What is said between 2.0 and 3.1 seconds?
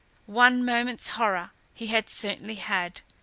certainly had.